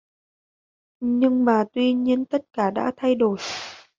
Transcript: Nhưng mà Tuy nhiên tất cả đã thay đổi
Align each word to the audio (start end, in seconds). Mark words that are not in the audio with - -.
Nhưng 0.99 1.45
mà 1.45 1.63
Tuy 1.73 1.93
nhiên 1.93 2.25
tất 2.25 2.41
cả 2.53 2.71
đã 2.71 2.91
thay 2.97 3.15
đổi 3.15 3.37